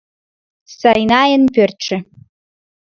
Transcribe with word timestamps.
Сайнайын 0.79 1.43
пӧртшӧ. 1.53 1.97